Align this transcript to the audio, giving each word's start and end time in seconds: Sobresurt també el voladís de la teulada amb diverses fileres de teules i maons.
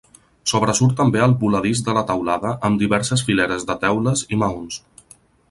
Sobresurt 0.51 0.95
també 1.01 1.21
el 1.25 1.35
voladís 1.43 1.83
de 1.89 1.95
la 1.97 2.03
teulada 2.13 2.55
amb 2.71 2.81
diverses 2.85 3.25
fileres 3.29 3.67
de 3.69 3.77
teules 3.85 4.27
i 4.35 4.43
maons. 4.47 4.81